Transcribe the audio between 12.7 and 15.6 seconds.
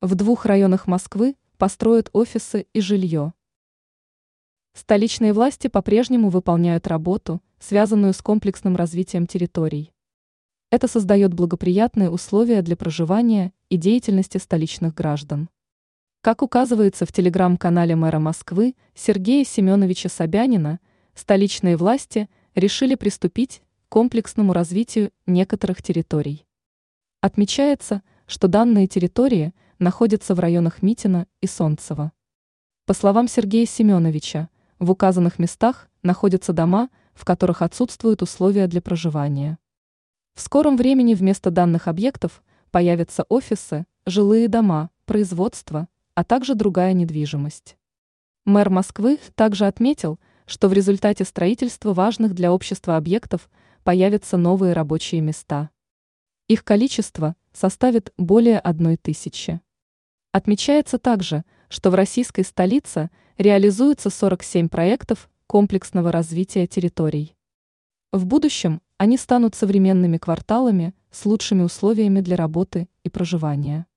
проживания и деятельности столичных граждан.